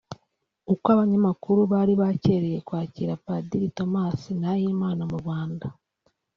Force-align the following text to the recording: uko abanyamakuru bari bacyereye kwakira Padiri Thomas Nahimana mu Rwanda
uko 0.73 0.85
abanyamakuru 0.95 1.59
bari 1.73 1.93
bacyereye 2.01 2.57
kwakira 2.67 3.19
Padiri 3.25 3.67
Thomas 3.77 4.19
Nahimana 4.41 5.01
mu 5.09 5.15
Rwanda 5.21 5.65